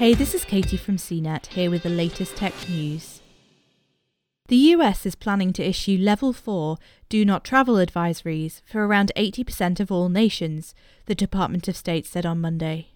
Hey, 0.00 0.14
this 0.14 0.34
is 0.34 0.46
Katie 0.46 0.78
from 0.78 0.96
CNET 0.96 1.48
here 1.48 1.70
with 1.70 1.82
the 1.82 1.90
latest 1.90 2.34
tech 2.34 2.54
news. 2.70 3.20
The 4.48 4.56
US 4.72 5.04
is 5.04 5.14
planning 5.14 5.52
to 5.52 5.62
issue 5.62 5.98
Level 6.00 6.32
4 6.32 6.78
Do 7.10 7.22
Not 7.22 7.44
Travel 7.44 7.74
advisories 7.74 8.62
for 8.64 8.86
around 8.86 9.12
80% 9.14 9.78
of 9.78 9.92
all 9.92 10.08
nations, 10.08 10.74
the 11.04 11.14
Department 11.14 11.68
of 11.68 11.76
State 11.76 12.06
said 12.06 12.24
on 12.24 12.40
Monday. 12.40 12.92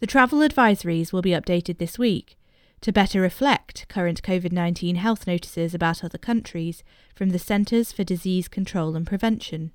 The 0.00 0.06
travel 0.06 0.40
advisories 0.40 1.10
will 1.10 1.22
be 1.22 1.30
updated 1.30 1.78
this 1.78 1.98
week 1.98 2.36
to 2.82 2.92
better 2.92 3.22
reflect 3.22 3.88
current 3.88 4.22
COVID 4.22 4.52
19 4.52 4.96
health 4.96 5.26
notices 5.26 5.72
about 5.72 6.04
other 6.04 6.18
countries 6.18 6.84
from 7.14 7.30
the 7.30 7.38
Centers 7.38 7.92
for 7.92 8.04
Disease 8.04 8.46
Control 8.46 8.94
and 8.94 9.06
Prevention. 9.06 9.72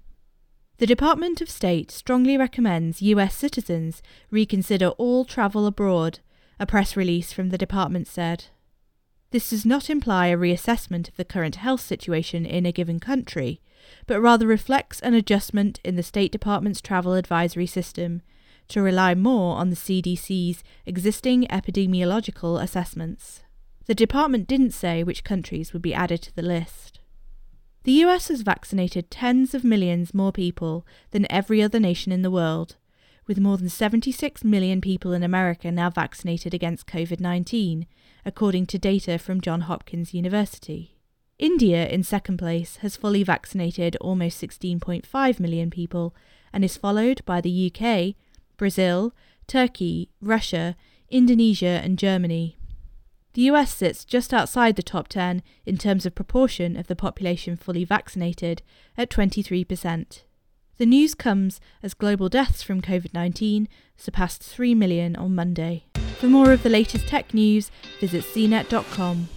The 0.78 0.86
Department 0.86 1.42
of 1.42 1.50
State 1.50 1.90
strongly 1.90 2.38
recommends 2.38 3.02
US 3.02 3.34
citizens 3.34 4.04
reconsider 4.30 4.90
all 4.90 5.26
travel 5.26 5.66
abroad 5.66 6.20
a 6.60 6.66
press 6.66 6.96
release 6.96 7.34
from 7.34 7.50
the 7.50 7.58
department 7.58 8.08
said. 8.08 8.46
This 9.32 9.50
does 9.50 9.66
not 9.66 9.90
imply 9.90 10.28
a 10.28 10.38
reassessment 10.38 11.10
of 11.10 11.18
the 11.18 11.26
current 11.26 11.58
health 11.58 11.82
situation 11.82 12.46
in 12.46 12.66
a 12.66 12.72
given 12.72 13.00
country, 13.00 13.62
but 14.08 14.22
rather 14.22 14.48
reflects 14.48 15.00
an 15.02 15.14
adjustment 15.14 15.80
in 15.84 15.96
the 15.96 16.04
State 16.04 16.32
Department's 16.32 16.82
travel 16.82 17.14
advisory 17.14 17.68
system 17.68 18.22
to 18.68 18.82
rely 18.82 19.14
more 19.14 19.58
on 19.58 19.70
the 19.70 19.76
CDC's 19.76 20.64
existing 20.86 21.46
epidemiological 21.48 22.62
assessments. 22.62 23.42
The 23.86 23.96
department 23.96 24.48
didn't 24.48 24.72
say 24.72 25.04
which 25.04 25.24
countries 25.24 25.74
would 25.74 25.82
be 25.82 25.94
added 25.94 26.22
to 26.24 26.36
the 26.36 26.42
list. 26.42 27.00
The 27.84 27.92
US 28.04 28.30
has 28.30 28.42
vaccinated 28.42 29.12
tens 29.12 29.54
of 29.54 29.64
millions 29.64 30.14
more 30.14 30.32
people 30.32 30.88
than 31.12 31.32
every 31.32 31.62
other 31.62 31.80
nation 31.80 32.12
in 32.12 32.24
the 32.24 32.32
world, 32.32 32.78
with 33.28 33.40
more 33.40 33.58
than 33.58 33.70
76 33.70 34.44
million 34.44 34.82
people 34.82 35.14
in 35.14 35.24
America 35.24 35.72
now 35.72 35.90
vaccinated 35.90 36.54
against 36.54 36.88
COVID 36.88 37.20
19, 37.20 37.88
according 38.26 38.66
to 38.68 38.78
data 38.78 39.18
from 39.18 39.42
Johns 39.42 39.66
Hopkins 39.66 40.14
University. 40.14 40.96
India, 41.38 41.88
in 41.88 42.04
second 42.04 42.38
place, 42.38 42.78
has 42.78 42.96
fully 42.96 43.24
vaccinated 43.24 43.98
almost 43.98 44.42
16.5 44.42 45.40
million 45.40 45.70
people 45.70 46.16
and 46.54 46.64
is 46.64 46.78
followed 46.78 47.24
by 47.26 47.42
the 47.42 47.72
UK, 47.72 48.16
Brazil, 48.58 49.14
Turkey, 49.48 50.10
Russia, 50.22 50.76
Indonesia, 51.10 51.82
and 51.84 52.00
Germany. 52.00 52.58
The 53.34 53.44
US 53.52 53.74
sits 53.74 54.06
just 54.06 54.34
outside 54.34 54.78
the 54.78 54.84
top 54.84 55.10
10 55.10 55.44
in 55.66 55.78
terms 55.78 56.06
of 56.06 56.16
proportion 56.16 56.78
of 56.78 56.88
the 56.88 56.96
population 56.96 57.58
fully 57.58 57.84
vaccinated 57.84 58.62
at 58.98 59.10
23%. 59.10 60.24
The 60.78 60.86
news 60.86 61.16
comes 61.16 61.62
as 61.82 61.94
global 61.94 62.28
deaths 62.28 62.62
from 62.62 62.82
COVID 62.82 63.14
19 63.14 63.70
surpassed 63.96 64.44
3 64.44 64.76
million 64.76 65.16
on 65.16 65.34
Monday. 65.34 65.86
For 66.20 66.28
more 66.28 66.52
of 66.52 66.64
the 66.64 66.70
latest 66.70 67.08
tech 67.08 67.34
news, 67.34 67.72
visit 68.02 68.26
cnet.com. 68.26 69.30